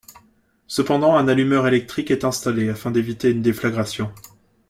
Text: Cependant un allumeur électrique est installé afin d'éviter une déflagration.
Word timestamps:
Cependant 0.65 1.15
un 1.15 1.27
allumeur 1.27 1.67
électrique 1.67 2.09
est 2.09 2.23
installé 2.25 2.69
afin 2.69 2.89
d'éviter 2.89 3.29
une 3.29 3.43
déflagration. 3.43 4.11